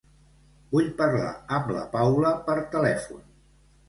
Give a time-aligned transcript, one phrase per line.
[0.75, 3.21] Vull parlar amb la Paula per telèfon.